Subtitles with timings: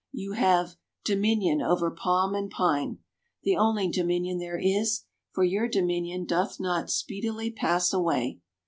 [0.11, 2.97] You have "dominion over palm and pine,"
[3.43, 8.39] the only dominion there is, for your dominion doth not "speedily pass away."